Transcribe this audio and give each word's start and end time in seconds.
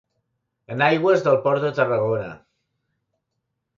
En 0.75 0.81
aigües 0.85 1.21
del 1.29 1.37
port 1.47 1.65
de 1.67 1.71
Tarragona. 1.81 2.31